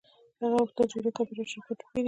[0.41, 1.99] هغه غوښتل چې لوی کمپیوټري شرکتونه وپیري